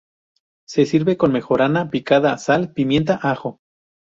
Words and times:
Se 0.67 0.87
sirve 0.87 1.15
con 1.15 1.31
mejorana 1.31 1.91
picada, 1.91 2.35
sal, 2.39 2.73
pimienta, 2.73 3.19
ajo. 3.21 3.59